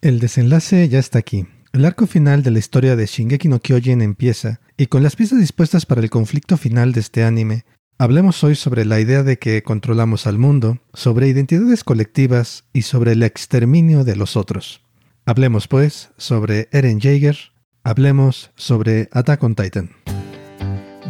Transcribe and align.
El 0.00 0.20
desenlace 0.20 0.88
ya 0.88 1.00
está 1.00 1.18
aquí. 1.18 1.46
El 1.72 1.84
arco 1.84 2.06
final 2.06 2.44
de 2.44 2.52
la 2.52 2.60
historia 2.60 2.94
de 2.94 3.06
Shingeki 3.06 3.48
no 3.48 3.58
Kyojin 3.58 4.00
empieza, 4.00 4.60
y 4.76 4.86
con 4.86 5.02
las 5.02 5.16
piezas 5.16 5.40
dispuestas 5.40 5.86
para 5.86 6.00
el 6.00 6.08
conflicto 6.08 6.56
final 6.56 6.92
de 6.92 7.00
este 7.00 7.24
anime, 7.24 7.64
hablemos 7.98 8.44
hoy 8.44 8.54
sobre 8.54 8.84
la 8.84 9.00
idea 9.00 9.24
de 9.24 9.40
que 9.40 9.64
controlamos 9.64 10.28
al 10.28 10.38
mundo, 10.38 10.78
sobre 10.94 11.26
identidades 11.26 11.82
colectivas 11.82 12.64
y 12.72 12.82
sobre 12.82 13.12
el 13.12 13.24
exterminio 13.24 14.04
de 14.04 14.14
los 14.14 14.36
otros. 14.36 14.82
Hablemos 15.26 15.66
pues 15.66 16.10
sobre 16.16 16.68
Eren 16.70 17.00
Jaeger, 17.00 17.36
hablemos 17.82 18.52
sobre 18.54 19.08
Attack 19.10 19.42
on 19.42 19.56
Titan. 19.56 19.90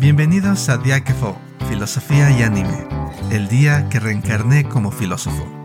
Bienvenidos 0.00 0.70
a 0.70 0.78
Diakefo, 0.78 1.38
Filosofía 1.68 2.30
y 2.30 2.42
Anime, 2.42 2.86
el 3.30 3.48
día 3.48 3.90
que 3.90 4.00
reencarné 4.00 4.66
como 4.66 4.90
filósofo. 4.90 5.57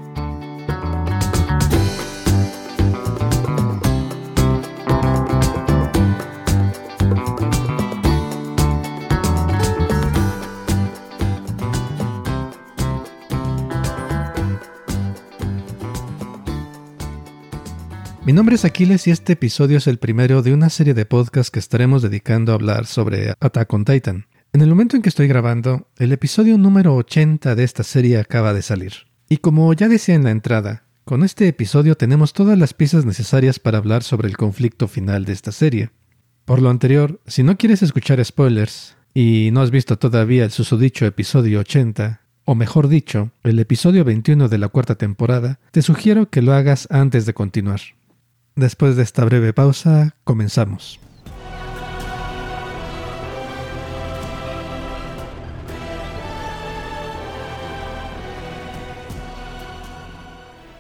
Mi 18.33 18.35
nombre 18.35 18.55
es 18.55 18.65
Aquiles 18.65 19.05
y 19.05 19.11
este 19.11 19.33
episodio 19.33 19.77
es 19.77 19.85
el 19.85 19.99
primero 19.99 20.41
de 20.41 20.55
una 20.55 20.71
serie 20.71 20.95
de 20.95 21.05
podcasts 21.05 21.51
que 21.51 21.59
estaremos 21.59 22.01
dedicando 22.01 22.51
a 22.51 22.55
hablar 22.55 22.87
sobre 22.87 23.35
Attack 23.39 23.71
on 23.71 23.85
Titan. 23.85 24.25
En 24.53 24.61
el 24.61 24.69
momento 24.69 24.95
en 24.95 25.03
que 25.03 25.09
estoy 25.09 25.27
grabando, 25.27 25.87
el 25.99 26.11
episodio 26.11 26.57
número 26.57 26.95
80 26.95 27.53
de 27.53 27.63
esta 27.63 27.83
serie 27.83 28.17
acaba 28.17 28.55
de 28.55 28.63
salir. 28.63 28.93
Y 29.29 29.37
como 29.37 29.71
ya 29.73 29.87
decía 29.87 30.15
en 30.15 30.23
la 30.23 30.31
entrada, 30.31 30.81
con 31.05 31.23
este 31.23 31.47
episodio 31.47 31.93
tenemos 31.93 32.33
todas 32.33 32.57
las 32.57 32.73
piezas 32.73 33.05
necesarias 33.05 33.59
para 33.59 33.77
hablar 33.77 34.01
sobre 34.01 34.29
el 34.29 34.35
conflicto 34.35 34.87
final 34.87 35.25
de 35.25 35.34
esta 35.34 35.51
serie. 35.51 35.91
Por 36.43 36.59
lo 36.59 36.71
anterior, 36.71 37.21
si 37.27 37.43
no 37.43 37.55
quieres 37.55 37.84
escuchar 37.84 38.25
spoilers 38.25 38.97
y 39.13 39.51
no 39.53 39.62
has 39.62 39.70
visto 39.70 39.99
todavía 39.99 40.43
el 40.43 40.49
susodicho 40.49 41.05
episodio 41.05 41.59
80, 41.59 42.21
o 42.45 42.55
mejor 42.55 42.87
dicho, 42.87 43.29
el 43.43 43.59
episodio 43.59 44.03
21 44.03 44.49
de 44.49 44.57
la 44.57 44.70
cuarta 44.70 44.95
temporada, 44.95 45.59
te 45.70 45.84
sugiero 45.84 46.31
que 46.31 46.41
lo 46.41 46.53
hagas 46.53 46.87
antes 46.90 47.27
de 47.27 47.35
continuar. 47.35 47.81
Después 48.55 48.96
de 48.96 49.01
esta 49.01 49.26
breve 49.26 49.51
pausa, 49.51 50.15
comenzamos. 50.23 50.99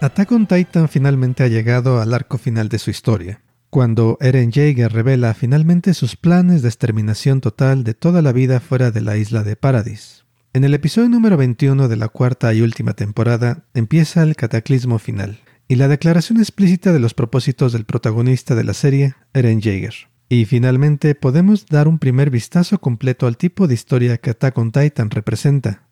Attack 0.01 0.31
on 0.33 0.45
Titan 0.45 0.87
finalmente 0.87 1.43
ha 1.43 1.47
llegado 1.47 1.99
al 1.99 2.13
arco 2.13 2.37
final 2.37 2.69
de 2.69 2.77
su 2.77 2.91
historia, 2.91 3.41
cuando 3.71 4.17
Eren 4.21 4.51
Jaeger 4.51 4.91
revela 4.91 5.33
finalmente 5.33 5.95
sus 5.95 6.15
planes 6.15 6.61
de 6.61 6.67
exterminación 6.67 7.41
total 7.41 7.83
de 7.83 7.95
toda 7.95 8.21
la 8.21 8.33
vida 8.33 8.59
fuera 8.59 8.91
de 8.91 9.01
la 9.01 9.17
isla 9.17 9.43
de 9.43 9.55
Paradis. 9.55 10.25
En 10.51 10.63
el 10.63 10.75
episodio 10.75 11.09
número 11.09 11.37
21 11.37 11.87
de 11.87 11.95
la 11.95 12.09
cuarta 12.09 12.53
y 12.53 12.61
última 12.61 12.93
temporada 12.93 13.63
empieza 13.73 14.21
el 14.21 14.35
cataclismo 14.35 14.99
final 14.99 15.39
y 15.67 15.75
la 15.75 15.87
declaración 15.87 16.39
explícita 16.39 16.93
de 16.93 16.99
los 16.99 17.13
propósitos 17.13 17.73
del 17.73 17.85
protagonista 17.85 18.55
de 18.55 18.63
la 18.63 18.73
serie, 18.73 19.15
Eren 19.33 19.61
Jaeger. 19.61 19.93
Y 20.29 20.45
finalmente 20.45 21.15
podemos 21.15 21.65
dar 21.67 21.87
un 21.87 21.99
primer 21.99 22.29
vistazo 22.29 22.79
completo 22.79 23.27
al 23.27 23.37
tipo 23.37 23.67
de 23.67 23.73
historia 23.73 24.17
que 24.17 24.31
Attack 24.31 24.57
on 24.57 24.71
Titan 24.71 25.09
representa. 25.09 25.83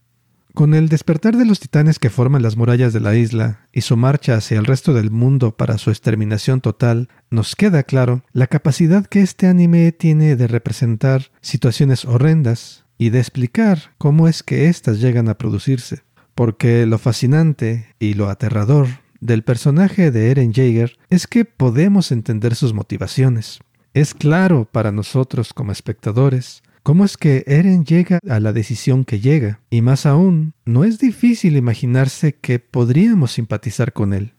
Con 0.54 0.74
el 0.74 0.90
despertar 0.90 1.38
de 1.38 1.46
los 1.46 1.62
titanes 1.62 1.98
que 1.98 2.10
forman 2.10 2.42
las 2.42 2.58
murallas 2.58 2.92
de 2.92 3.00
la 3.00 3.16
isla 3.16 3.68
y 3.72 3.82
su 3.82 3.96
marcha 3.96 4.36
hacia 4.36 4.60
el 4.60 4.66
resto 4.66 4.94
del 4.94 5.10
mundo 5.10 5.56
para 5.56 5.78
su 5.78 5.92
exterminación 5.92 6.60
total, 6.60 7.08
nos 7.30 7.56
queda 7.56 7.84
claro 7.84 8.24
la 8.34 8.48
capacidad 8.48 9.06
que 9.06 9.22
este 9.22 9.48
anime 9.48 9.94
tiene 9.94 10.36
de 10.36 10.48
representar 10.48 11.32
situaciones 11.40 12.04
horrendas 12.04 12.84
y 12.98 13.12
de 13.12 13.20
explicar 13.20 13.94
cómo 13.98 14.28
es 14.28 14.44
que 14.44 14.68
éstas 14.68 15.00
llegan 15.00 15.30
a 15.30 15.38
producirse. 15.38 16.04
Porque 16.36 16.86
lo 16.86 16.98
fascinante 16.98 17.88
y 18.00 18.16
lo 18.16 18.30
aterrador 18.30 18.88
del 19.22 19.44
personaje 19.44 20.12
de 20.12 20.32
Eren 20.32 20.52
Jaeger 20.52 20.98
es 21.10 21.28
que 21.28 21.46
podemos 21.46 22.12
entender 22.12 22.56
sus 22.56 22.74
motivaciones. 22.74 23.60
Es 23.94 24.14
claro 24.14 24.68
para 24.70 24.92
nosotros 24.92 25.54
como 25.54 25.72
espectadores 25.72 26.64
cómo 26.84 27.06
es 27.06 27.16
que 27.18 27.44
Eren 27.46 27.86
llega 27.86 28.20
a 28.28 28.40
la 28.40 28.52
decisión 28.52 29.06
que 29.06 29.20
llega, 29.20 29.60
y 29.70 29.82
más 29.82 30.08
aún, 30.08 30.54
no 30.66 30.84
es 30.84 30.98
difícil 30.98 31.56
imaginarse 31.56 32.34
que 32.34 32.58
podríamos 32.60 33.34
simpatizar 33.34 33.94
con 33.94 34.14
él. 34.14 34.34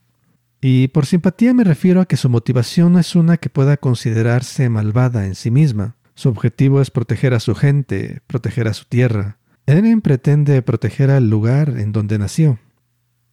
Y 0.61 0.89
por 0.89 1.07
simpatía 1.07 1.55
me 1.55 1.65
refiero 1.65 2.01
a 2.01 2.07
que 2.07 2.17
su 2.17 2.29
motivación 2.29 2.95
no 2.95 2.99
es 2.99 3.15
una 3.15 3.37
que 3.37 3.49
pueda 3.49 3.77
considerarse 3.77 4.69
malvada 4.69 5.27
en 5.27 5.37
sí 5.37 5.51
misma. 5.51 5.97
Su 6.15 6.29
objetivo 6.29 6.81
es 6.81 6.91
proteger 6.91 7.35
a 7.35 7.41
su 7.41 7.55
gente, 7.55 8.21
proteger 8.27 8.69
a 8.69 8.75
su 8.75 8.85
tierra. 8.87 9.39
Eren 9.67 10.01
pretende 10.01 10.61
proteger 10.63 11.11
al 11.11 11.31
lugar 11.31 11.75
en 11.79 11.93
donde 11.93 12.19
nació, 12.19 12.59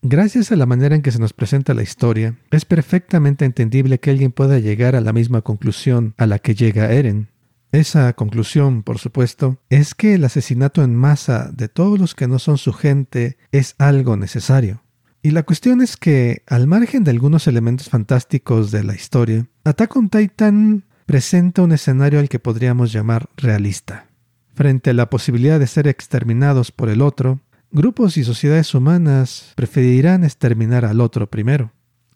Gracias 0.01 0.51
a 0.51 0.55
la 0.55 0.65
manera 0.65 0.95
en 0.95 1.01
que 1.01 1.11
se 1.11 1.19
nos 1.19 1.33
presenta 1.33 1.73
la 1.73 1.83
historia, 1.83 2.37
es 2.51 2.63
perfectamente 2.63 3.43
entendible 3.43 3.99
que 3.99 4.11
alguien 4.11 4.31
pueda 4.31 4.57
llegar 4.57 4.95
a 4.95 5.01
la 5.01 5.11
misma 5.11 5.41
conclusión 5.41 6.13
a 6.17 6.25
la 6.25 6.39
que 6.39 6.55
llega 6.55 6.91
Eren. 6.93 7.27
Esa 7.73 8.13
conclusión, 8.13 8.81
por 8.83 8.97
supuesto, 8.97 9.59
es 9.69 9.93
que 9.95 10.13
el 10.15 10.23
asesinato 10.23 10.83
en 10.83 10.95
masa 10.95 11.51
de 11.53 11.67
todos 11.67 11.99
los 11.99 12.15
que 12.15 12.27
no 12.27 12.39
son 12.39 12.57
su 12.57 12.71
gente 12.71 13.37
es 13.51 13.75
algo 13.77 14.15
necesario. 14.15 14.83
Y 15.21 15.31
la 15.31 15.43
cuestión 15.43 15.81
es 15.81 15.97
que, 15.97 16.43
al 16.47 16.65
margen 16.65 17.03
de 17.03 17.11
algunos 17.11 17.45
elementos 17.47 17.89
fantásticos 17.89 18.71
de 18.71 18.85
la 18.85 18.95
historia, 18.95 19.47
Attack 19.65 19.95
on 19.97 20.09
Titan 20.09 20.85
presenta 21.05 21.61
un 21.61 21.73
escenario 21.73 22.19
al 22.19 22.29
que 22.29 22.39
podríamos 22.39 22.93
llamar 22.93 23.29
realista. 23.35 24.07
Frente 24.55 24.91
a 24.91 24.93
la 24.93 25.09
posibilidad 25.09 25.59
de 25.59 25.67
ser 25.67 25.87
exterminados 25.87 26.71
por 26.71 26.89
el 26.89 27.01
otro, 27.01 27.41
Grupos 27.71 28.17
y 28.17 28.23
sociedades 28.23 28.73
humanas 28.73 29.53
preferirán 29.55 30.23
exterminar 30.23 30.85
al 30.85 31.01
otro 31.01 31.29
primero. 31.29 31.71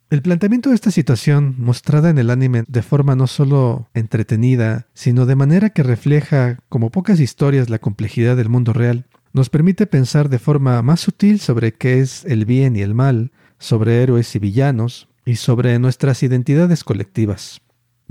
El 0.09 0.23
planteamiento 0.23 0.69
de 0.69 0.75
esta 0.75 0.89
situación, 0.89 1.55
mostrada 1.59 2.09
en 2.09 2.17
el 2.17 2.31
anime 2.31 2.63
de 2.67 2.81
forma 2.81 3.15
no 3.15 3.27
solo 3.27 3.87
entretenida, 3.93 4.87
sino 4.95 5.27
de 5.27 5.35
manera 5.35 5.69
que 5.69 5.83
refleja, 5.83 6.57
como 6.69 6.89
pocas 6.89 7.19
historias, 7.19 7.69
la 7.69 7.77
complejidad 7.77 8.35
del 8.35 8.49
mundo 8.49 8.73
real, 8.73 9.05
nos 9.31 9.49
permite 9.49 9.85
pensar 9.85 10.27
de 10.29 10.39
forma 10.39 10.81
más 10.81 11.01
sutil 11.01 11.39
sobre 11.39 11.71
qué 11.71 11.99
es 11.99 12.25
el 12.25 12.45
bien 12.45 12.75
y 12.75 12.81
el 12.81 12.95
mal, 12.95 13.31
sobre 13.59 14.01
héroes 14.01 14.35
y 14.35 14.39
villanos, 14.39 15.07
y 15.23 15.35
sobre 15.35 15.77
nuestras 15.77 16.23
identidades 16.23 16.83
colectivas. 16.83 17.61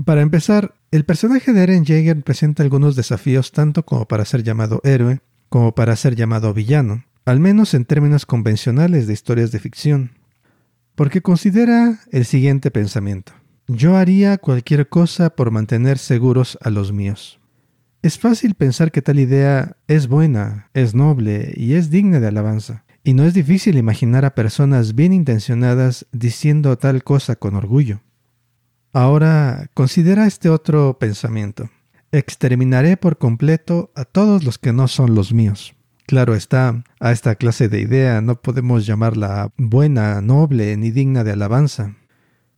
Para 0.05 0.21
empezar, 0.21 0.75
el 0.91 1.03
personaje 1.03 1.51
de 1.51 1.63
Eren 1.63 1.85
Jaeger 1.85 2.23
presenta 2.23 2.63
algunos 2.63 2.95
desafíos 2.95 3.51
tanto 3.51 3.83
como 3.83 4.07
para 4.07 4.23
ser 4.23 4.43
llamado 4.43 4.79
héroe, 4.85 5.19
como 5.49 5.75
para 5.75 5.95
ser 5.97 6.15
llamado 6.15 6.53
villano 6.53 7.03
al 7.25 7.39
menos 7.39 7.73
en 7.73 7.85
términos 7.85 8.25
convencionales 8.25 9.07
de 9.07 9.13
historias 9.13 9.51
de 9.51 9.59
ficción, 9.59 10.11
porque 10.95 11.21
considera 11.21 11.99
el 12.11 12.25
siguiente 12.25 12.71
pensamiento. 12.71 13.33
Yo 13.67 13.95
haría 13.95 14.37
cualquier 14.37 14.89
cosa 14.89 15.29
por 15.31 15.51
mantener 15.51 15.97
seguros 15.97 16.57
a 16.61 16.69
los 16.69 16.91
míos. 16.91 17.39
Es 18.01 18.19
fácil 18.19 18.55
pensar 18.55 18.91
que 18.91 19.01
tal 19.01 19.19
idea 19.19 19.77
es 19.87 20.07
buena, 20.07 20.69
es 20.73 20.93
noble 20.93 21.53
y 21.55 21.75
es 21.75 21.89
digna 21.89 22.19
de 22.19 22.27
alabanza, 22.27 22.83
y 23.03 23.13
no 23.13 23.23
es 23.23 23.33
difícil 23.33 23.77
imaginar 23.77 24.25
a 24.25 24.35
personas 24.35 24.95
bien 24.95 25.13
intencionadas 25.13 26.05
diciendo 26.11 26.77
tal 26.77 27.03
cosa 27.03 27.37
con 27.37 27.55
orgullo. 27.55 28.01
Ahora 28.91 29.69
considera 29.73 30.27
este 30.27 30.49
otro 30.49 30.99
pensamiento. 30.99 31.69
Exterminaré 32.11 32.97
por 32.97 33.17
completo 33.17 33.91
a 33.95 34.05
todos 34.05 34.43
los 34.43 34.57
que 34.57 34.73
no 34.73 34.87
son 34.87 35.15
los 35.15 35.33
míos. 35.33 35.73
Claro 36.05 36.35
está, 36.35 36.83
a 36.99 37.11
esta 37.11 37.35
clase 37.35 37.69
de 37.69 37.79
idea 37.79 38.19
no 38.21 38.35
podemos 38.41 38.85
llamarla 38.85 39.51
buena, 39.57 40.21
noble 40.21 40.75
ni 40.75 40.91
digna 40.91 41.23
de 41.23 41.31
alabanza. 41.31 41.95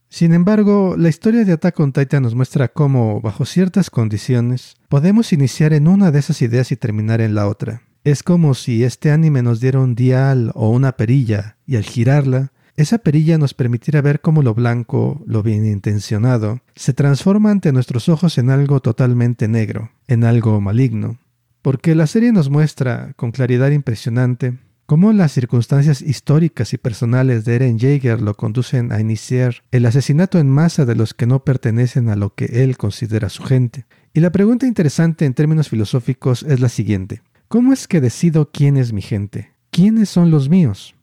Sin 0.08 0.32
embargo, 0.32 0.94
la 0.96 1.08
historia 1.08 1.44
de 1.44 1.52
Attack 1.52 1.78
on 1.80 1.92
nos 2.22 2.34
muestra 2.34 2.68
cómo, 2.68 3.20
bajo 3.20 3.44
ciertas 3.44 3.90
condiciones, 3.90 4.76
podemos 4.88 5.32
iniciar 5.32 5.72
en 5.72 5.88
una 5.88 6.10
de 6.10 6.18
esas 6.18 6.42
ideas 6.42 6.72
y 6.72 6.76
terminar 6.76 7.20
en 7.20 7.34
la 7.34 7.48
otra. 7.48 7.82
Es 8.02 8.22
como 8.22 8.54
si 8.54 8.84
este 8.84 9.10
anime 9.10 9.42
nos 9.42 9.60
diera 9.60 9.80
un 9.80 9.94
dial 9.94 10.52
o 10.54 10.70
una 10.70 10.92
perilla, 10.92 11.56
y 11.66 11.76
al 11.76 11.84
girarla, 11.84 12.52
esa 12.76 12.98
perilla 12.98 13.38
nos 13.38 13.54
permitiera 13.54 14.00
ver 14.00 14.20
cómo 14.20 14.42
lo 14.42 14.54
blanco, 14.54 15.22
lo 15.26 15.42
bien 15.42 15.66
intencionado, 15.66 16.60
se 16.74 16.92
transforma 16.92 17.50
ante 17.50 17.72
nuestros 17.72 18.08
ojos 18.08 18.38
en 18.38 18.50
algo 18.50 18.80
totalmente 18.80 19.48
negro, 19.48 19.90
en 20.06 20.24
algo 20.24 20.60
maligno 20.60 21.18
porque 21.66 21.96
la 21.96 22.06
serie 22.06 22.30
nos 22.30 22.48
muestra 22.48 23.12
con 23.16 23.32
claridad 23.32 23.72
impresionante 23.72 24.56
cómo 24.86 25.12
las 25.12 25.32
circunstancias 25.32 26.00
históricas 26.00 26.72
y 26.72 26.78
personales 26.78 27.44
de 27.44 27.56
Eren 27.56 27.76
Jaeger 27.76 28.22
lo 28.22 28.36
conducen 28.36 28.92
a 28.92 29.00
iniciar 29.00 29.64
el 29.72 29.84
asesinato 29.84 30.38
en 30.38 30.48
masa 30.48 30.84
de 30.84 30.94
los 30.94 31.12
que 31.12 31.26
no 31.26 31.42
pertenecen 31.42 32.08
a 32.08 32.14
lo 32.14 32.32
que 32.36 32.62
él 32.62 32.76
considera 32.76 33.28
su 33.30 33.42
gente. 33.42 33.84
Y 34.14 34.20
la 34.20 34.30
pregunta 34.30 34.64
interesante 34.64 35.24
en 35.24 35.34
términos 35.34 35.68
filosóficos 35.68 36.44
es 36.44 36.60
la 36.60 36.68
siguiente. 36.68 37.22
¿Cómo 37.48 37.72
es 37.72 37.88
que 37.88 38.00
decido 38.00 38.48
quién 38.52 38.76
es 38.76 38.92
mi 38.92 39.02
gente? 39.02 39.50
¿Quiénes 39.72 40.08
son 40.08 40.30
los 40.30 40.48
míos? 40.48 40.95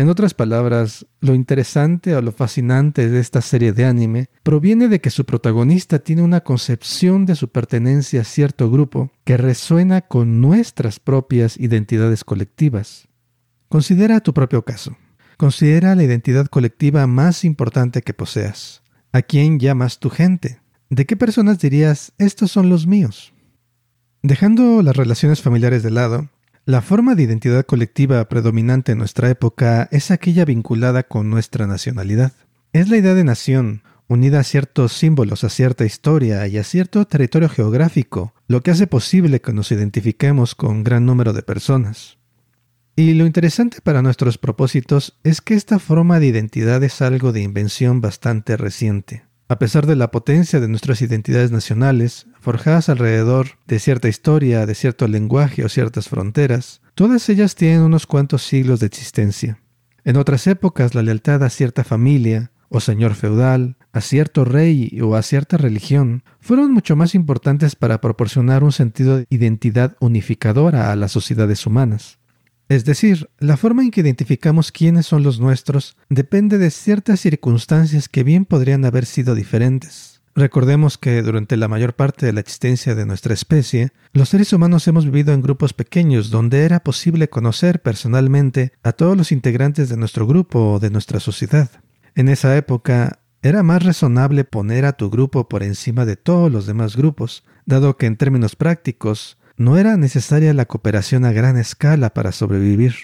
En 0.00 0.08
otras 0.08 0.32
palabras, 0.32 1.04
lo 1.20 1.34
interesante 1.34 2.16
o 2.16 2.22
lo 2.22 2.32
fascinante 2.32 3.10
de 3.10 3.20
esta 3.20 3.42
serie 3.42 3.74
de 3.74 3.84
anime 3.84 4.30
proviene 4.42 4.88
de 4.88 5.02
que 5.02 5.10
su 5.10 5.26
protagonista 5.26 5.98
tiene 5.98 6.22
una 6.22 6.40
concepción 6.40 7.26
de 7.26 7.36
su 7.36 7.48
pertenencia 7.50 8.22
a 8.22 8.24
cierto 8.24 8.70
grupo 8.70 9.12
que 9.24 9.36
resuena 9.36 10.00
con 10.00 10.40
nuestras 10.40 11.00
propias 11.00 11.58
identidades 11.58 12.24
colectivas. 12.24 13.08
Considera 13.68 14.20
tu 14.20 14.32
propio 14.32 14.64
caso. 14.64 14.96
Considera 15.36 15.94
la 15.94 16.02
identidad 16.02 16.46
colectiva 16.46 17.06
más 17.06 17.44
importante 17.44 18.00
que 18.00 18.14
poseas. 18.14 18.82
¿A 19.12 19.20
quién 19.20 19.58
llamas 19.58 19.98
tu 19.98 20.08
gente? 20.08 20.62
¿De 20.88 21.04
qué 21.04 21.14
personas 21.14 21.58
dirías 21.58 22.14
estos 22.16 22.50
son 22.50 22.70
los 22.70 22.86
míos? 22.86 23.34
Dejando 24.22 24.80
las 24.80 24.96
relaciones 24.96 25.42
familiares 25.42 25.82
de 25.82 25.90
lado, 25.90 26.30
la 26.70 26.82
forma 26.82 27.16
de 27.16 27.24
identidad 27.24 27.66
colectiva 27.66 28.24
predominante 28.28 28.92
en 28.92 28.98
nuestra 28.98 29.28
época 29.28 29.88
es 29.90 30.12
aquella 30.12 30.44
vinculada 30.44 31.02
con 31.02 31.28
nuestra 31.28 31.66
nacionalidad. 31.66 32.32
Es 32.72 32.88
la 32.88 32.96
idea 32.96 33.14
de 33.14 33.24
nación, 33.24 33.82
unida 34.06 34.38
a 34.38 34.44
ciertos 34.44 34.92
símbolos, 34.92 35.42
a 35.42 35.48
cierta 35.48 35.84
historia 35.84 36.46
y 36.46 36.58
a 36.58 36.64
cierto 36.64 37.04
territorio 37.06 37.48
geográfico, 37.48 38.34
lo 38.46 38.62
que 38.62 38.70
hace 38.70 38.86
posible 38.86 39.40
que 39.40 39.52
nos 39.52 39.72
identifiquemos 39.72 40.54
con 40.54 40.70
un 40.70 40.84
gran 40.84 41.06
número 41.06 41.32
de 41.32 41.42
personas. 41.42 42.18
Y 42.94 43.14
lo 43.14 43.26
interesante 43.26 43.78
para 43.82 44.00
nuestros 44.00 44.38
propósitos 44.38 45.18
es 45.24 45.40
que 45.40 45.54
esta 45.54 45.80
forma 45.80 46.20
de 46.20 46.26
identidad 46.26 46.84
es 46.84 47.02
algo 47.02 47.32
de 47.32 47.42
invención 47.42 48.00
bastante 48.00 48.56
reciente. 48.56 49.24
A 49.48 49.58
pesar 49.58 49.88
de 49.88 49.96
la 49.96 50.12
potencia 50.12 50.60
de 50.60 50.68
nuestras 50.68 51.02
identidades 51.02 51.50
nacionales, 51.50 52.28
forjadas 52.40 52.88
alrededor 52.88 53.58
de 53.66 53.78
cierta 53.78 54.08
historia, 54.08 54.66
de 54.66 54.74
cierto 54.74 55.06
lenguaje 55.06 55.64
o 55.64 55.68
ciertas 55.68 56.08
fronteras, 56.08 56.80
todas 56.94 57.28
ellas 57.28 57.54
tienen 57.54 57.82
unos 57.82 58.06
cuantos 58.06 58.42
siglos 58.42 58.80
de 58.80 58.86
existencia. 58.86 59.60
En 60.04 60.16
otras 60.16 60.46
épocas, 60.46 60.94
la 60.94 61.02
lealtad 61.02 61.42
a 61.44 61.50
cierta 61.50 61.84
familia, 61.84 62.50
o 62.68 62.80
señor 62.80 63.14
feudal, 63.14 63.76
a 63.92 64.00
cierto 64.00 64.44
rey 64.44 64.98
o 65.02 65.16
a 65.16 65.22
cierta 65.22 65.56
religión, 65.56 66.22
fueron 66.40 66.72
mucho 66.72 66.96
más 66.96 67.14
importantes 67.14 67.76
para 67.76 68.00
proporcionar 68.00 68.64
un 68.64 68.72
sentido 68.72 69.18
de 69.18 69.26
identidad 69.28 69.96
unificadora 70.00 70.92
a 70.92 70.96
las 70.96 71.12
sociedades 71.12 71.66
humanas. 71.66 72.18
Es 72.68 72.84
decir, 72.84 73.28
la 73.40 73.56
forma 73.56 73.82
en 73.82 73.90
que 73.90 74.00
identificamos 74.00 74.70
quiénes 74.70 75.04
son 75.04 75.24
los 75.24 75.40
nuestros 75.40 75.96
depende 76.08 76.56
de 76.56 76.70
ciertas 76.70 77.18
circunstancias 77.18 78.08
que 78.08 78.22
bien 78.22 78.44
podrían 78.44 78.84
haber 78.84 79.06
sido 79.06 79.34
diferentes. 79.34 80.19
Recordemos 80.34 80.96
que 80.96 81.22
durante 81.22 81.56
la 81.56 81.68
mayor 81.68 81.94
parte 81.94 82.24
de 82.24 82.32
la 82.32 82.40
existencia 82.40 82.94
de 82.94 83.04
nuestra 83.04 83.34
especie, 83.34 83.92
los 84.12 84.28
seres 84.28 84.52
humanos 84.52 84.86
hemos 84.86 85.04
vivido 85.04 85.32
en 85.34 85.42
grupos 85.42 85.72
pequeños 85.72 86.30
donde 86.30 86.64
era 86.64 86.80
posible 86.80 87.28
conocer 87.28 87.82
personalmente 87.82 88.72
a 88.82 88.92
todos 88.92 89.16
los 89.16 89.32
integrantes 89.32 89.88
de 89.88 89.96
nuestro 89.96 90.26
grupo 90.26 90.74
o 90.74 90.78
de 90.78 90.90
nuestra 90.90 91.18
sociedad. 91.18 91.68
En 92.14 92.28
esa 92.28 92.56
época, 92.56 93.20
era 93.42 93.62
más 93.62 93.82
razonable 93.82 94.44
poner 94.44 94.84
a 94.84 94.92
tu 94.92 95.10
grupo 95.10 95.48
por 95.48 95.62
encima 95.62 96.04
de 96.04 96.16
todos 96.16 96.52
los 96.52 96.66
demás 96.66 96.96
grupos, 96.96 97.44
dado 97.64 97.96
que 97.96 98.06
en 98.06 98.16
términos 98.16 98.54
prácticos, 98.54 99.38
no 99.56 99.78
era 99.78 99.96
necesaria 99.96 100.54
la 100.54 100.66
cooperación 100.66 101.24
a 101.24 101.32
gran 101.32 101.56
escala 101.56 102.14
para 102.14 102.32
sobrevivir. 102.32 102.94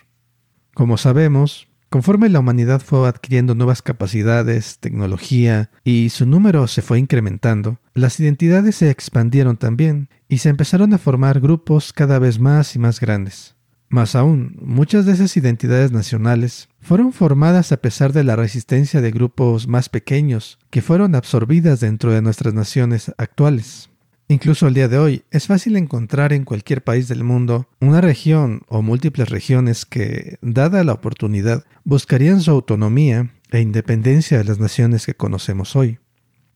Como 0.75 0.97
sabemos, 0.97 1.69
conforme 1.97 2.29
la 2.29 2.41
humanidad 2.41 2.83
fue 2.83 3.09
adquiriendo 3.09 3.55
nuevas 3.55 3.81
capacidades, 3.81 4.77
tecnología 4.81 5.71
y 5.83 6.11
su 6.11 6.27
número 6.27 6.67
se 6.67 6.83
fue 6.83 6.99
incrementando, 6.99 7.79
las 7.95 8.21
identidades 8.21 8.77
se 8.77 8.91
expandieron 8.91 9.57
también 9.57 10.11
y 10.29 10.37
se 10.37 10.51
empezaron 10.51 10.93
a 10.93 10.99
formar 10.99 11.41
grupos 11.41 11.95
cada 11.95 12.19
vez 12.19 12.39
más 12.39 12.77
y 12.77 12.79
más 12.79 13.01
grandes. 13.01 13.57
Más 13.89 14.15
aún, 14.15 14.59
muchas 14.61 15.07
de 15.07 15.13
esas 15.13 15.35
identidades 15.39 15.91
nacionales 15.91 16.69
fueron 16.83 17.15
formadas 17.15 17.73
a 17.73 17.79
pesar 17.79 18.13
de 18.13 18.25
la 18.25 18.37
resistencia 18.37 19.01
de 19.01 19.11
grupos 19.11 19.67
más 19.67 19.89
pequeños 19.89 20.59
que 20.69 20.83
fueron 20.83 21.15
absorbidas 21.15 21.81
dentro 21.81 22.13
de 22.13 22.21
nuestras 22.21 22.53
naciones 22.53 23.11
actuales. 23.17 23.89
Incluso 24.29 24.67
al 24.67 24.75
día 24.75 24.89
de 24.89 24.99
hoy 24.99 25.23
es 25.31 25.47
fácil 25.47 25.77
encontrar 25.77 26.33
en 26.33 26.45
cualquier 26.45 26.83
país 26.83 27.07
del 27.07 27.23
mundo 27.23 27.69
una 27.81 28.01
región 28.01 28.63
o 28.67 28.83
múltiples 28.83 29.29
regiones 29.29 29.87
que, 29.87 30.39
dada 30.43 30.83
la 30.83 30.95
oportunidad, 30.95 31.65
buscarían 31.85 32.41
su 32.41 32.51
autonomía 32.51 33.31
e 33.53 33.61
independencia 33.61 34.39
de 34.39 34.45
las 34.45 34.59
naciones 34.59 35.07
que 35.07 35.15
conocemos 35.15 35.77
hoy. 35.77 36.01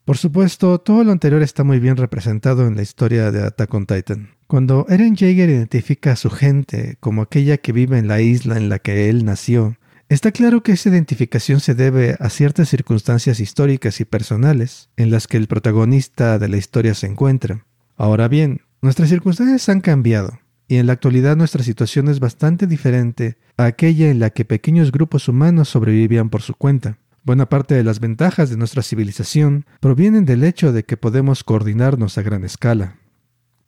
Por 0.05 0.17
supuesto, 0.17 0.81
todo 0.81 1.05
lo 1.05 1.13
anterior 1.13 1.43
está 1.43 1.63
muy 1.63 1.79
bien 1.79 1.97
representado 1.97 2.67
en 2.67 2.75
la 2.75 2.83
historia 2.83 3.31
de 3.31 3.45
Attack 3.45 3.73
on 3.73 3.87
Titan. 3.87 4.31
Cuando 4.49 4.85
Eren 4.89 5.15
Jaeger 5.15 5.49
identifica 5.49 6.13
a 6.13 6.17
su 6.17 6.31
gente 6.31 6.97
como 6.99 7.23
aquella 7.23 7.59
que 7.59 7.71
vive 7.71 7.99
en 7.99 8.09
la 8.09 8.21
isla 8.21 8.57
en 8.57 8.69
la 8.69 8.81
que 8.81 9.09
él 9.09 9.25
nació, 9.25 9.77
Está 10.11 10.33
claro 10.33 10.65
que 10.65 10.73
esa 10.73 10.89
identificación 10.89 11.61
se 11.61 11.77
debe 11.77 12.17
a 12.19 12.31
ciertas 12.31 12.69
circunstancias 12.69 13.39
históricas 13.39 14.01
y 14.01 14.05
personales 14.05 14.91
en 14.97 15.13
las 15.13 15.29
que 15.29 15.37
el 15.37 15.47
protagonista 15.47 16.41
de 16.41 16.49
la 16.49 16.57
historia 16.57 16.95
se 16.95 17.07
encuentra. 17.07 17.65
Ahora 17.97 18.27
bien, 18.27 18.63
nuestras 18.83 19.09
circunstancias 19.09 19.69
han 19.69 19.81
cambiado, 19.81 20.41
y 20.67 20.79
en 20.79 20.89
la 20.89 20.95
actualidad 20.95 21.37
nuestra 21.37 21.63
situación 21.63 22.09
es 22.09 22.19
bastante 22.19 22.67
diferente 22.67 23.39
a 23.57 23.67
aquella 23.67 24.11
en 24.11 24.19
la 24.19 24.31
que 24.31 24.45
pequeños 24.45 24.91
grupos 24.91 25.29
humanos 25.29 25.69
sobrevivían 25.69 26.29
por 26.29 26.43
su 26.43 26.55
cuenta. 26.55 26.99
Buena 27.23 27.49
parte 27.49 27.77
de 27.77 27.85
las 27.85 28.01
ventajas 28.01 28.51
de 28.51 28.57
nuestra 28.57 28.83
civilización 28.83 29.65
provienen 29.79 30.25
del 30.25 30.43
hecho 30.43 30.73
de 30.73 30.83
que 30.83 30.97
podemos 30.97 31.45
coordinarnos 31.45 32.19
a 32.19 32.23
gran 32.23 32.43
escala. 32.43 32.97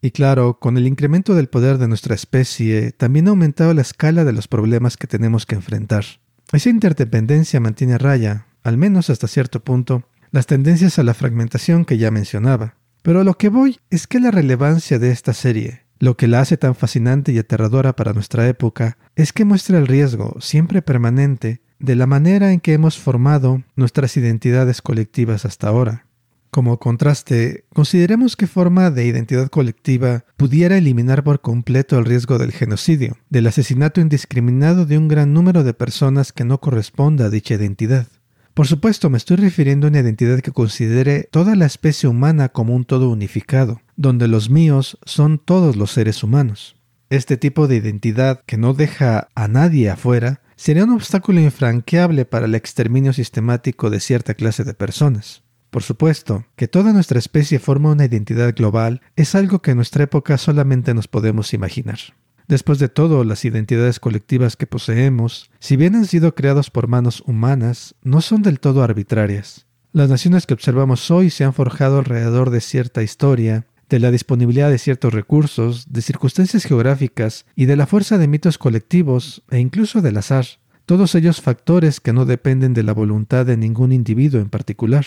Y 0.01 0.11
claro, 0.11 0.59
con 0.59 0.77
el 0.77 0.89
incremento 0.89 1.37
del 1.37 1.49
poder 1.49 1.79
de 1.79 1.87
nuestra 1.87 2.17
especie, 2.17 2.91
también 2.91 3.29
ha 3.29 3.31
aumentado 3.31 3.73
la 3.75 3.83
escala 3.83 4.25
de 4.25 4.33
los 4.33 4.49
problemas 4.49 4.97
que 4.97 5.07
tenemos 5.07 5.47
que 5.47 5.55
enfrentar. 5.55 6.05
Esa 6.53 6.69
interdependencia 6.69 7.61
mantiene 7.61 7.95
a 7.95 7.99
raya, 7.99 8.47
al 8.63 8.77
menos 8.77 9.09
hasta 9.09 9.27
cierto 9.27 9.61
punto, 9.65 10.05
las 10.31 10.47
tendencias 10.47 10.99
a 10.99 11.03
la 11.03 11.15
fragmentación 11.15 11.87
que 11.87 11.97
ya 11.97 12.11
mencionaba. 12.11 12.77
Pero 13.03 13.21
a 13.21 13.25
lo 13.25 13.39
que 13.39 13.49
voy 13.49 13.81
es 13.91 14.07
que 14.07 14.21
la 14.21 14.31
relevancia 14.31 14.99
de 14.99 15.11
esta 15.11 15.33
serie, 15.33 15.87
lo 15.99 16.17
que 16.17 16.29
la 16.29 16.41
hace 16.41 16.59
tan 16.59 16.75
fascinante 16.75 17.33
y 17.33 17.39
aterradora 17.39 17.97
para 17.97 18.13
nuestra 18.13 18.47
época, 18.49 18.99
es 19.17 19.33
que 19.33 19.47
muestra 19.47 19.79
el 19.79 19.87
riesgo, 19.87 20.37
siempre 20.41 20.83
permanente, 20.83 21.63
de 21.79 21.97
la 21.97 22.07
manera 22.07 22.53
en 22.53 22.61
que 22.61 22.75
hemos 22.75 22.99
formado 22.99 23.63
nuestras 23.75 24.17
identidades 24.17 24.83
colectivas 24.83 25.45
hasta 25.47 25.69
ahora. 25.69 26.07
Como 26.53 26.79
contraste, 26.79 27.65
consideremos 27.73 28.37
qué 28.37 28.47
forma 28.47 28.91
de 28.91 29.07
identidad 29.07 29.49
colectiva 29.49 30.27
pudiera 30.37 30.77
eliminar 30.77 31.25
por 31.25 31.41
completo 31.41 31.99
el 31.99 32.05
riesgo 32.05 32.37
del 32.37 32.53
genocidio, 32.53 33.17
del 33.31 33.47
asesinato 33.47 34.03
indiscriminado 34.03 34.85
de 34.85 34.99
un 34.99 35.09
gran 35.09 35.33
número 35.33 35.65
de 35.65 35.73
personas 35.73 36.31
que 36.31 36.45
no 36.45 36.61
corresponda 36.61 37.25
a 37.25 37.31
dicha 37.31 37.55
identidad. 37.55 38.07
Por 38.53 38.67
supuesto, 38.67 39.09
me 39.09 39.17
estoy 39.17 39.39
refiriendo 39.39 39.87
a 39.87 39.91
una 39.91 40.01
identidad 40.01 40.41
que 40.41 40.53
considere 40.53 41.27
toda 41.31 41.57
la 41.57 41.65
especie 41.65 42.07
humana 42.07 42.51
como 42.51 42.77
un 42.77 42.85
todo 42.85 43.09
unificado, 43.09 43.81
donde 43.97 44.29
los 44.29 44.51
míos 44.51 44.99
son 45.07 45.39
todos 45.39 45.77
los 45.77 45.93
seres 45.93 46.23
humanos. 46.23 46.77
Este 47.09 47.39
tipo 47.39 47.67
de 47.67 47.77
identidad 47.77 48.43
que 48.45 48.59
no 48.59 48.75
deja 48.75 49.29
a 49.35 49.49
nadie 49.49 49.89
afuera 49.89 50.43
sería 50.57 50.85
un 50.85 50.91
obstáculo 50.91 51.41
infranqueable 51.41 52.27
para 52.27 52.45
el 52.45 52.55
exterminio 52.55 53.15
sistemático 53.15 53.89
de 53.89 54.01
cierta 54.01 54.35
clase 54.35 54.65
de 54.65 54.75
personas. 54.75 55.43
Por 55.73 55.83
supuesto, 55.83 56.45
que 56.55 56.69
toda 56.69 56.93
nuestra 56.93 57.19
especie 57.19 57.59
forma 57.59 57.93
una 57.93 58.05
identidad 58.05 58.55
global 58.55 59.01
es 59.17 59.35
algo 59.35 59.63
que 59.63 59.71
en 59.71 59.79
nuestra 59.79 60.05
época 60.05 60.37
solamente 60.37 60.93
nos 60.93 61.09
podemos 61.09 61.55
imaginar. 61.55 61.99
Después 62.47 62.79
de 62.79 62.91
todo, 62.91 63.25
las 63.25 63.47
identidades 63.47 63.99
colectivas 63.99 64.57
que 64.57 64.67
poseemos, 64.67 65.51
si 65.61 65.77
bien 65.77 65.95
han 65.95 66.05
sido 66.05 66.35
creadas 66.35 66.69
por 66.69 66.89
manos 66.89 67.23
humanas, 67.27 67.95
no 68.03 68.21
son 68.21 68.43
del 68.43 68.61
todo 68.61 68.83
arbitrarias. 68.83 69.65
Las 69.95 70.11
naciones 70.11 70.45
que 70.45 70.53
observamos 70.53 71.11
hoy 71.11 71.31
se 71.31 71.45
han 71.45 71.55
forjado 71.55 72.01
alrededor 72.01 72.51
de 72.51 72.61
cierta 72.61 73.03
historia, 73.03 73.67
de 73.89 73.99
la 73.99 74.11
disponibilidad 74.11 74.69
de 74.69 74.77
ciertos 74.77 75.15
recursos, 75.15 75.91
de 75.91 76.03
circunstancias 76.03 76.65
geográficas 76.65 77.47
y 77.57 77.65
de 77.65 77.77
la 77.77 77.87
fuerza 77.87 78.19
de 78.19 78.29
mitos 78.29 78.59
colectivos 78.59 79.43
e 79.51 79.59
incluso 79.59 80.03
del 80.03 80.19
azar, 80.19 80.45
todos 80.85 81.15
ellos 81.15 81.41
factores 81.41 81.99
que 82.01 82.13
no 82.13 82.27
dependen 82.27 82.75
de 82.75 82.83
la 82.83 82.93
voluntad 82.93 83.47
de 83.47 83.57
ningún 83.57 83.91
individuo 83.91 84.39
en 84.39 84.51
particular. 84.51 85.07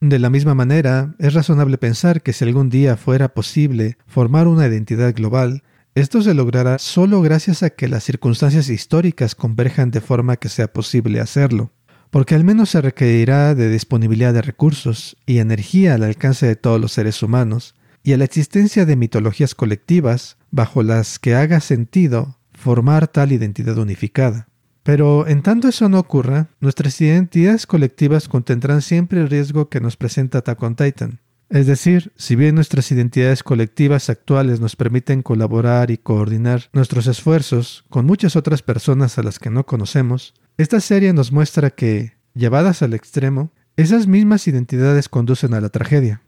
De 0.00 0.20
la 0.20 0.30
misma 0.30 0.54
manera, 0.54 1.16
es 1.18 1.34
razonable 1.34 1.76
pensar 1.76 2.22
que 2.22 2.32
si 2.32 2.44
algún 2.44 2.70
día 2.70 2.96
fuera 2.96 3.34
posible 3.34 3.98
formar 4.06 4.46
una 4.46 4.66
identidad 4.66 5.12
global, 5.12 5.64
esto 5.96 6.22
se 6.22 6.34
logrará 6.34 6.78
solo 6.78 7.20
gracias 7.20 7.64
a 7.64 7.70
que 7.70 7.88
las 7.88 8.04
circunstancias 8.04 8.68
históricas 8.68 9.34
converjan 9.34 9.90
de 9.90 10.00
forma 10.00 10.36
que 10.36 10.48
sea 10.48 10.72
posible 10.72 11.18
hacerlo, 11.18 11.72
porque 12.10 12.36
al 12.36 12.44
menos 12.44 12.70
se 12.70 12.80
requerirá 12.80 13.56
de 13.56 13.68
disponibilidad 13.68 14.32
de 14.32 14.42
recursos 14.42 15.16
y 15.26 15.38
energía 15.38 15.94
al 15.94 16.04
alcance 16.04 16.46
de 16.46 16.54
todos 16.54 16.80
los 16.80 16.92
seres 16.92 17.20
humanos, 17.24 17.74
y 18.04 18.12
a 18.12 18.16
la 18.16 18.24
existencia 18.24 18.86
de 18.86 18.94
mitologías 18.94 19.56
colectivas 19.56 20.36
bajo 20.52 20.84
las 20.84 21.18
que 21.18 21.34
haga 21.34 21.58
sentido 21.58 22.38
formar 22.52 23.08
tal 23.08 23.32
identidad 23.32 23.76
unificada. 23.78 24.48
Pero 24.88 25.28
en 25.28 25.42
tanto 25.42 25.68
eso 25.68 25.90
no 25.90 25.98
ocurra, 25.98 26.48
nuestras 26.60 26.98
identidades 27.02 27.66
colectivas 27.66 28.26
contendrán 28.26 28.80
siempre 28.80 29.20
el 29.20 29.28
riesgo 29.28 29.68
que 29.68 29.82
nos 29.82 29.98
presenta 29.98 30.38
Attack 30.38 30.62
on 30.62 30.76
Titan. 30.76 31.20
Es 31.50 31.66
decir, 31.66 32.10
si 32.16 32.36
bien 32.36 32.54
nuestras 32.54 32.90
identidades 32.90 33.42
colectivas 33.42 34.08
actuales 34.08 34.60
nos 34.60 34.76
permiten 34.76 35.20
colaborar 35.20 35.90
y 35.90 35.98
coordinar 35.98 36.70
nuestros 36.72 37.06
esfuerzos 37.06 37.84
con 37.90 38.06
muchas 38.06 38.34
otras 38.34 38.62
personas 38.62 39.18
a 39.18 39.22
las 39.22 39.38
que 39.38 39.50
no 39.50 39.66
conocemos, 39.66 40.32
Esta 40.56 40.80
serie 40.80 41.12
nos 41.12 41.32
muestra 41.32 41.68
que, 41.68 42.14
llevadas 42.32 42.80
al 42.80 42.94
extremo, 42.94 43.52
esas 43.76 44.06
mismas 44.06 44.48
identidades 44.48 45.10
conducen 45.10 45.52
a 45.52 45.60
la 45.60 45.68
tragedia. 45.68 46.22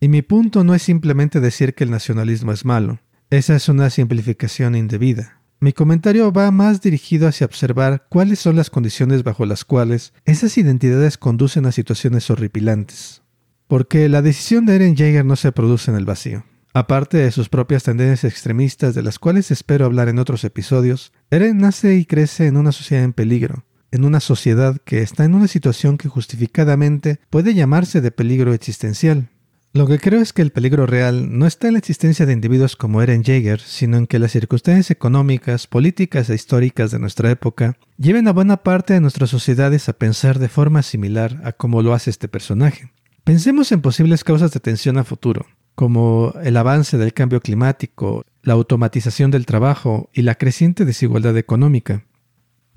Y 0.00 0.08
mi 0.08 0.22
punto 0.22 0.64
no 0.64 0.74
es 0.74 0.80
simplemente 0.80 1.40
decir 1.40 1.74
que 1.74 1.84
el 1.84 1.90
nacionalismo 1.90 2.52
es 2.52 2.64
malo. 2.64 3.00
Esa 3.28 3.54
es 3.54 3.68
una 3.68 3.90
simplificación 3.90 4.76
indebida. 4.76 5.37
Mi 5.60 5.72
comentario 5.72 6.32
va 6.32 6.52
más 6.52 6.80
dirigido 6.80 7.26
hacia 7.26 7.44
observar 7.44 8.06
cuáles 8.08 8.38
son 8.38 8.54
las 8.54 8.70
condiciones 8.70 9.24
bajo 9.24 9.44
las 9.44 9.64
cuales 9.64 10.12
esas 10.24 10.56
identidades 10.56 11.18
conducen 11.18 11.66
a 11.66 11.72
situaciones 11.72 12.30
horripilantes. 12.30 13.22
Porque 13.66 14.08
la 14.08 14.22
decisión 14.22 14.66
de 14.66 14.76
Eren 14.76 14.94
Jaeger 14.96 15.24
no 15.24 15.34
se 15.34 15.50
produce 15.50 15.90
en 15.90 15.96
el 15.96 16.04
vacío. 16.04 16.44
Aparte 16.74 17.16
de 17.16 17.32
sus 17.32 17.48
propias 17.48 17.82
tendencias 17.82 18.32
extremistas 18.32 18.94
de 18.94 19.02
las 19.02 19.18
cuales 19.18 19.50
espero 19.50 19.84
hablar 19.84 20.08
en 20.08 20.20
otros 20.20 20.44
episodios, 20.44 21.12
Eren 21.28 21.58
nace 21.58 21.96
y 21.96 22.04
crece 22.04 22.46
en 22.46 22.56
una 22.56 22.70
sociedad 22.70 23.02
en 23.02 23.12
peligro, 23.12 23.64
en 23.90 24.04
una 24.04 24.20
sociedad 24.20 24.76
que 24.84 25.02
está 25.02 25.24
en 25.24 25.34
una 25.34 25.48
situación 25.48 25.98
que 25.98 26.08
justificadamente 26.08 27.18
puede 27.30 27.54
llamarse 27.54 28.00
de 28.00 28.12
peligro 28.12 28.52
existencial. 28.52 29.30
Lo 29.74 29.86
que 29.86 29.98
creo 29.98 30.20
es 30.20 30.32
que 30.32 30.40
el 30.40 30.50
peligro 30.50 30.86
real 30.86 31.38
no 31.38 31.46
está 31.46 31.66
en 31.66 31.74
la 31.74 31.78
existencia 31.78 32.24
de 32.24 32.32
individuos 32.32 32.74
como 32.74 33.02
Eren 33.02 33.22
Jaeger, 33.22 33.60
sino 33.60 33.98
en 33.98 34.06
que 34.06 34.18
las 34.18 34.32
circunstancias 34.32 34.90
económicas, 34.90 35.66
políticas 35.66 36.30
e 36.30 36.34
históricas 36.34 36.90
de 36.90 36.98
nuestra 36.98 37.30
época 37.30 37.76
lleven 37.98 38.28
a 38.28 38.32
buena 38.32 38.58
parte 38.58 38.94
de 38.94 39.00
nuestras 39.00 39.28
sociedades 39.28 39.88
a 39.88 39.92
pensar 39.92 40.38
de 40.38 40.48
forma 40.48 40.82
similar 40.82 41.40
a 41.44 41.52
como 41.52 41.82
lo 41.82 41.92
hace 41.92 42.08
este 42.08 42.28
personaje. 42.28 42.90
Pensemos 43.24 43.70
en 43.70 43.82
posibles 43.82 44.24
causas 44.24 44.52
de 44.52 44.60
tensión 44.60 44.96
a 44.96 45.04
futuro, 45.04 45.46
como 45.74 46.32
el 46.42 46.56
avance 46.56 46.96
del 46.96 47.12
cambio 47.12 47.40
climático, 47.40 48.24
la 48.42 48.54
automatización 48.54 49.30
del 49.30 49.44
trabajo 49.44 50.08
y 50.14 50.22
la 50.22 50.36
creciente 50.36 50.86
desigualdad 50.86 51.36
económica. 51.36 52.06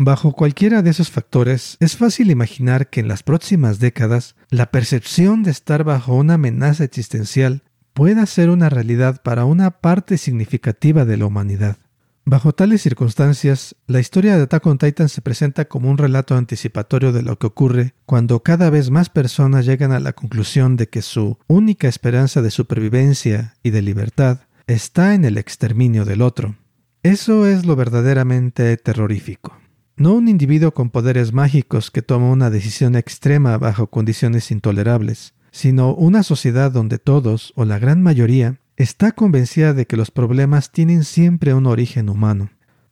Bajo 0.04 0.32
cualquiera 0.32 0.82
de 0.82 0.90
esos 0.90 1.12
factores, 1.12 1.78
es 1.80 1.96
fácil 1.96 2.32
imaginar 2.32 2.90
que 2.90 3.02
en 3.02 3.08
las 3.08 3.22
próximas 3.22 3.78
décadas 3.78 4.36
la 4.50 4.72
percepción 4.72 5.44
de 5.44 5.52
estar 5.52 5.84
bajo 5.84 6.16
una 6.16 6.34
amenaza 6.34 6.84
existencial 6.84 7.62
pueda 7.94 8.26
ser 8.26 8.50
una 8.50 8.68
realidad 8.68 9.22
para 9.22 9.46
una 9.46 9.70
parte 9.70 10.18
significativa 10.18 11.06
de 11.06 11.18
la 11.18 11.28
humanidad. 11.28 11.78
Bajo 12.26 12.52
tales 12.52 12.82
circunstancias, 12.82 13.76
la 13.86 14.00
historia 14.00 14.38
de 14.38 14.42
Attack 14.42 14.66
on 14.66 14.80
Titan 14.80 15.08
se 15.08 15.22
presenta 15.22 15.66
como 15.66 15.92
un 15.92 16.00
relato 16.00 16.36
anticipatorio 16.36 17.12
de 17.12 17.22
lo 17.22 17.38
que 17.38 17.46
ocurre 17.46 17.94
cuando 18.08 18.42
cada 18.42 18.72
vez 18.72 18.90
más 18.90 19.10
personas 19.10 19.68
llegan 19.68 19.92
a 19.92 20.00
la 20.00 20.14
conclusión 20.14 20.78
de 20.78 20.90
que 20.90 21.04
su 21.04 21.38
única 21.46 21.88
esperanza 21.88 22.42
de 22.42 22.50
supervivencia 22.50 23.54
y 23.62 23.70
de 23.70 23.84
libertad 23.84 24.40
está 24.66 25.14
en 25.14 25.26
el 25.26 25.38
exterminio 25.38 26.06
del 26.06 26.24
otro. 26.24 26.56
Eso 27.04 27.46
es 27.46 27.68
lo 27.68 27.76
verdaderamente 27.76 28.76
terrorífico. 28.78 29.61
No 30.02 30.16
un 30.16 30.28
individuo 30.28 30.74
con 30.74 30.90
poderes 30.90 31.32
mágicos 31.32 31.92
que 31.92 32.02
toma 32.02 32.32
una 32.32 32.50
decisión 32.50 32.96
extrema 32.96 33.60
bajo 33.60 33.86
condiciones 33.92 34.50
intolerables, 34.50 35.36
sino 35.52 35.94
una 35.94 36.24
sociedad 36.24 36.72
donde 36.72 36.98
todos, 36.98 37.54
o 37.56 37.66
la 37.66 37.78
gran 37.78 38.02
mayoría, 38.02 38.58
está 38.78 39.12
convencida 39.12 39.76
de 39.76 39.86
que 39.86 39.98
los 39.98 40.10
problemas 40.10 40.72
tienen 40.72 41.04
siempre 41.04 41.54
un 41.54 41.68
origen 41.68 42.10
humano. 42.10 42.50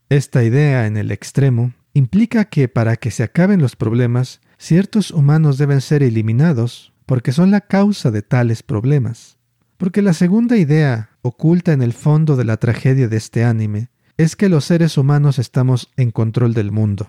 Esta 0.09 0.43
idea, 0.43 0.85
en 0.85 0.97
el 0.97 1.09
extremo, 1.09 1.73
implica 1.95 2.45
que 2.45 2.67
para 2.67 2.95
que 2.95 3.09
se 3.09 3.23
acaben 3.23 3.59
los 3.59 3.75
problemas, 3.75 4.39
ciertos 4.59 5.09
humanos 5.09 5.57
deben 5.57 5.81
ser 5.81 6.03
eliminados 6.03 6.93
porque 7.07 7.31
son 7.31 7.49
la 7.49 7.61
causa 7.61 8.11
de 8.11 8.21
tales 8.21 8.61
problemas. 8.61 9.39
Porque 9.77 10.03
la 10.03 10.13
segunda 10.13 10.57
idea, 10.57 11.09
oculta 11.23 11.73
en 11.73 11.81
el 11.81 11.93
fondo 11.93 12.35
de 12.35 12.45
la 12.45 12.57
tragedia 12.57 13.07
de 13.07 13.17
este 13.17 13.43
anime, 13.43 13.89
es 14.19 14.35
que 14.35 14.49
los 14.49 14.65
seres 14.65 14.97
humanos 14.97 15.39
estamos 15.39 15.89
en 15.95 16.11
control 16.11 16.53
del 16.53 16.73
mundo. 16.73 17.07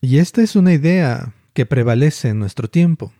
Y 0.00 0.18
esta 0.18 0.40
es 0.40 0.54
una 0.54 0.72
idea 0.72 1.34
que 1.52 1.66
prevalece 1.66 2.28
en 2.28 2.38
nuestro 2.38 2.70
tiempo. 2.70 3.12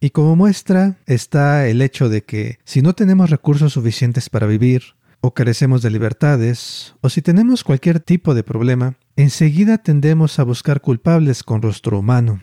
Y 0.00 0.10
como 0.10 0.34
muestra 0.34 0.98
está 1.06 1.68
el 1.68 1.80
hecho 1.82 2.08
de 2.08 2.24
que 2.24 2.58
si 2.64 2.82
no 2.82 2.94
tenemos 2.94 3.30
recursos 3.30 3.74
suficientes 3.74 4.28
para 4.28 4.48
vivir, 4.48 4.96
o 5.20 5.34
carecemos 5.34 5.82
de 5.82 5.90
libertades, 5.90 6.96
o 7.00 7.08
si 7.08 7.22
tenemos 7.22 7.62
cualquier 7.62 8.00
tipo 8.00 8.34
de 8.34 8.42
problema, 8.42 8.96
enseguida 9.14 9.78
tendemos 9.78 10.40
a 10.40 10.42
buscar 10.42 10.80
culpables 10.80 11.44
con 11.44 11.62
rostro 11.62 12.00
humano. 12.00 12.40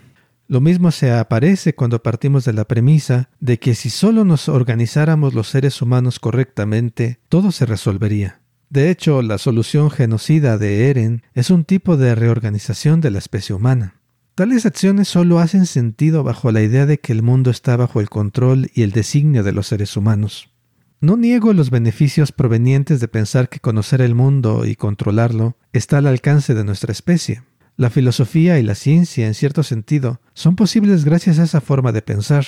Lo 0.48 0.62
mismo 0.62 0.92
se 0.92 1.12
aparece 1.12 1.76
cuando 1.76 2.02
partimos 2.02 2.46
de 2.46 2.54
la 2.54 2.64
premisa 2.64 3.28
de 3.42 3.60
que 3.60 3.76
si 3.76 3.90
solo 3.90 4.24
nos 4.24 4.48
organizáramos 4.48 5.34
los 5.34 5.50
seres 5.50 5.82
humanos 5.82 6.22
correctamente, 6.22 7.20
todo 7.28 7.52
se 7.52 7.66
resolvería. 7.66 8.40
De 8.70 8.90
hecho, 8.90 9.22
la 9.22 9.38
solución 9.38 9.92
genocida 9.92 10.58
de 10.58 10.90
Eren 10.90 11.24
es 11.34 11.50
un 11.50 11.64
tipo 11.64 11.98
de 11.98 12.16
reorganización 12.16 13.02
de 13.02 13.12
la 13.12 13.20
especie 13.20 13.56
humana. 13.56 13.96
Tales 14.36 14.66
acciones 14.66 15.08
solo 15.08 15.40
hacen 15.40 15.66
sentido 15.66 16.24
bajo 16.24 16.52
la 16.52 16.62
idea 16.62 16.86
de 16.86 17.00
que 17.00 17.14
el 17.14 17.24
mundo 17.24 17.52
está 17.52 17.78
bajo 17.78 18.02
el 18.02 18.10
control 18.10 18.70
y 18.74 18.82
el 18.82 18.92
designio 18.92 19.44
de 19.44 19.54
los 19.54 19.68
seres 19.68 19.96
humanos. 19.96 20.50
No 21.00 21.16
niego 21.18 21.54
los 21.54 21.70
beneficios 21.70 22.32
provenientes 22.32 23.00
de 23.00 23.08
pensar 23.08 23.48
que 23.48 23.60
conocer 23.60 24.02
el 24.02 24.16
mundo 24.16 24.66
y 24.66 24.76
controlarlo 24.76 25.56
está 25.72 26.00
al 26.00 26.08
alcance 26.08 26.54
de 26.54 26.64
nuestra 26.64 26.92
especie. 26.92 27.44
La 27.78 27.90
filosofía 27.90 28.58
y 28.60 28.64
la 28.64 28.76
ciencia, 28.76 29.28
en 29.28 29.34
cierto 29.34 29.62
sentido, 29.62 30.20
son 30.34 30.56
posibles 30.56 31.06
gracias 31.06 31.40
a 31.40 31.44
esa 31.44 31.62
forma 31.62 31.92
de 31.92 32.02
pensar. 32.02 32.46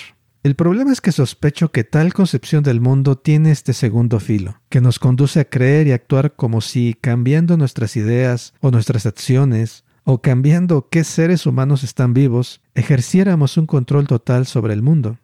El 0.47 0.55
problema 0.55 0.93
es 0.93 1.01
que 1.01 1.11
sospecho 1.11 1.73
que 1.73 1.83
tal 1.83 2.13
concepción 2.13 2.63
del 2.63 2.79
mundo 2.79 3.17
tiene 3.17 3.51
este 3.51 3.73
segundo 3.73 4.21
filo, 4.21 4.61
que 4.69 4.79
nos 4.79 4.97
conduce 4.97 5.41
a 5.41 5.49
creer 5.49 5.87
y 5.87 5.91
actuar 5.91 6.37
como 6.37 6.61
si, 6.61 6.95
cambiando 7.01 7.57
nuestras 7.57 7.97
ideas 7.97 8.53
o 8.61 8.71
nuestras 8.71 9.05
acciones, 9.05 9.83
o 10.05 10.21
cambiando 10.21 10.87
qué 10.89 11.03
seres 11.03 11.45
humanos 11.47 11.83
están 11.83 12.13
vivos, 12.13 12.61
ejerciéramos 12.75 13.57
un 13.57 13.65
control 13.65 14.07
total 14.07 14.45
sobre 14.45 14.73
el 14.73 14.81
mundo. 14.81 15.19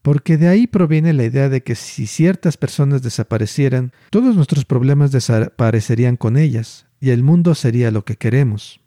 Porque 0.00 0.36
de 0.36 0.46
ahí 0.46 0.68
proviene 0.68 1.12
la 1.12 1.24
idea 1.24 1.48
de 1.48 1.64
que 1.64 1.74
si 1.74 2.06
ciertas 2.06 2.56
personas 2.56 3.02
desaparecieran, 3.02 3.92
todos 4.10 4.36
nuestros 4.36 4.64
problemas 4.64 5.10
desaparecerían 5.10 6.16
con 6.16 6.36
ellas, 6.36 6.86
y 7.00 7.10
el 7.10 7.24
mundo 7.24 7.56
sería 7.56 7.90
lo 7.90 8.04
que 8.04 8.14
queremos. 8.14 8.80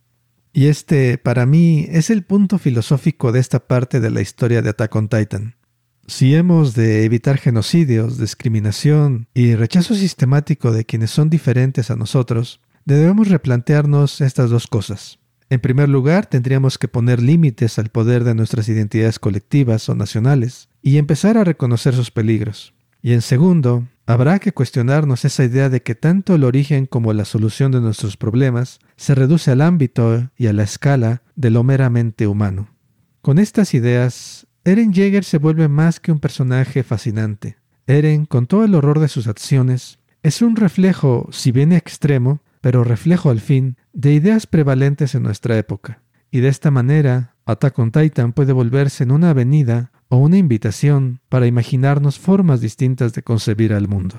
Y 0.54 0.68
este, 0.68 1.18
para 1.18 1.46
mí, 1.46 1.86
es 1.90 2.10
el 2.10 2.24
punto 2.24 2.60
filosófico 2.60 3.34
de 3.34 3.42
esta 3.42 3.68
parte 3.68 4.00
de 4.00 4.10
la 4.10 4.22
historia 4.22 4.62
de 4.62 4.70
Attack 4.70 4.96
on 4.96 5.10
Titan. 5.10 5.56
Si 6.08 6.36
hemos 6.36 6.74
de 6.74 7.06
evitar 7.06 7.38
genocidios, 7.38 8.18
discriminación 8.18 9.28
y 9.34 9.56
rechazo 9.56 9.96
sistemático 9.96 10.72
de 10.72 10.86
quienes 10.86 11.12
son 11.12 11.30
diferentes 11.30 11.90
a 11.92 11.96
nosotros, 11.96 12.60
debemos 12.86 13.30
replantearnos 13.30 14.22
estas 14.22 14.50
dos 14.50 14.68
cosas. 14.68 15.20
En 15.50 15.60
primer 15.60 15.90
lugar, 15.90 16.28
tendríamos 16.28 16.78
que 16.78 16.88
poner 16.88 17.22
límites 17.22 17.78
al 17.78 17.90
poder 17.90 18.24
de 18.24 18.36
nuestras 18.36 18.70
identidades 18.70 19.20
colectivas 19.20 19.90
o 19.90 19.96
nacionales 19.96 20.70
y 20.82 20.98
empezar 20.98 21.38
a 21.38 21.44
reconocer 21.44 21.94
sus 21.94 22.10
peligros. 22.10 22.74
Y 23.02 23.14
en 23.14 23.22
segundo, 23.22 23.88
habrá 24.06 24.40
que 24.40 24.54
cuestionarnos 24.54 25.26
esa 25.26 25.44
idea 25.44 25.70
de 25.70 25.82
que 25.82 25.96
tanto 25.96 26.36
el 26.36 26.44
origen 26.44 26.86
como 26.86 27.14
la 27.14 27.26
solución 27.26 27.72
de 27.72 27.82
nuestros 27.82 28.16
problemas 28.16 28.80
se 28.96 29.16
reduce 29.16 29.52
al 29.52 29.62
ámbito 29.62 30.30
y 30.38 30.48
a 30.48 30.54
la 30.54 30.64
escala 30.64 31.22
de 31.36 31.50
lo 31.50 31.64
meramente 31.64 32.28
humano. 32.28 32.70
Con 33.22 33.38
estas 33.38 33.74
ideas 33.74 34.48
Eren 34.64 34.94
Jaeger 34.94 35.24
se 35.24 35.40
vuelve 35.40 35.68
más 35.68 36.00
que 36.00 36.12
un 36.12 36.20
personaje 36.20 36.84
fascinante. 36.84 37.58
Eren, 37.88 38.26
con 38.26 38.46
todo 38.46 38.64
el 38.64 38.76
horror 38.76 39.00
de 39.00 39.08
sus 39.08 39.28
acciones, 39.28 39.98
es 40.22 40.44
un 40.44 40.56
reflejo, 40.56 41.28
si 41.32 41.52
bien 41.52 41.72
extremo, 41.72 42.42
pero 42.62 42.84
reflejo 42.84 43.32
al 43.32 43.40
fin, 43.40 43.76
de 43.92 44.14
ideas 44.14 44.46
prevalentes 44.46 45.16
en 45.16 45.24
nuestra 45.24 45.58
época. 45.58 46.04
Y 46.30 46.42
de 46.42 46.50
esta 46.50 46.70
manera, 46.70 47.34
Attack 47.46 47.80
on 47.80 47.92
Titan 47.92 48.34
puede 48.34 48.54
volverse 48.54 49.04
en 49.04 49.12
una 49.12 49.32
avenida 49.32 49.92
o 50.10 50.18
una 50.18 50.38
invitación 50.38 51.22
para 51.28 51.48
imaginarnos 51.48 52.20
formas 52.20 52.62
distintas 52.62 53.14
de 53.14 53.24
concebir 53.24 53.74
al 53.74 53.88
mundo. 53.88 54.16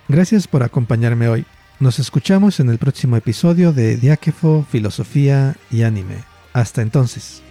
Gracias 0.07 0.47
por 0.47 0.63
acompañarme 0.63 1.27
hoy. 1.29 1.45
Nos 1.79 1.97
escuchamos 1.97 2.59
en 2.59 2.69
el 2.69 2.77
próximo 2.77 3.15
episodio 3.15 3.73
de 3.73 3.97
Diáquefo, 3.97 4.67
Filosofía 4.69 5.55
y 5.71 5.81
Anime. 5.83 6.30
Hasta 6.53 6.81
entonces. 6.81 7.43